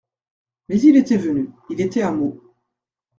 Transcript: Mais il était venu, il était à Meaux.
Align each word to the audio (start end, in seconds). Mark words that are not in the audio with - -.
Mais 0.67 0.81
il 0.81 0.97
était 0.97 1.17
venu, 1.19 1.51
il 1.69 1.79
était 1.79 2.01
à 2.01 2.09
Meaux. 2.11 2.41